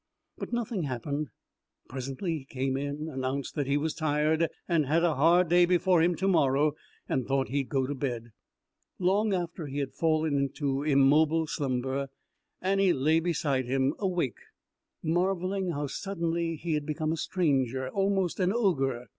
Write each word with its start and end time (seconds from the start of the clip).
But 0.35 0.51
nothing 0.51 0.85
happened. 0.85 1.27
Presently 1.87 2.39
he 2.39 2.45
came 2.45 2.75
in, 2.75 3.07
announced 3.07 3.53
that 3.53 3.67
he 3.67 3.77
was 3.77 3.93
tired 3.93 4.47
and 4.67 4.87
had 4.87 5.03
a 5.03 5.13
hard 5.13 5.47
day 5.47 5.65
before 5.67 6.01
him 6.01 6.15
to 6.15 6.27
morrow, 6.27 6.73
and 7.07 7.27
thought 7.27 7.49
he'd 7.49 7.69
go 7.69 7.85
to 7.85 7.93
bed. 7.93 8.31
Long 8.97 9.31
after 9.31 9.67
he 9.67 9.77
had 9.77 9.93
fallen 9.93 10.35
into 10.35 10.81
immobile 10.81 11.45
slumber 11.45 12.09
Annie 12.63 12.93
lay 12.93 13.19
beside 13.19 13.65
him, 13.67 13.93
awake, 13.99 14.39
marvelling 15.03 15.69
how 15.69 15.85
suddenly 15.85 16.55
he 16.55 16.73
had 16.73 16.87
become 16.87 17.11
a 17.11 17.15
stranger, 17.17 17.87
almost 17.89 18.39
an 18.39 18.51
ogre. 18.51 19.05